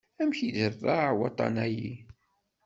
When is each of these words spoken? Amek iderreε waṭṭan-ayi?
Amek 0.21 0.39
iderreε 0.47 1.09
waṭṭan-ayi? 1.17 1.93